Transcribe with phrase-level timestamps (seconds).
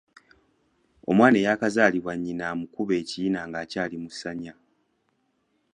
[1.09, 4.53] Omwana eyaakazaalibwa nnyina amukuba ekiyina nga akyali mu ssanya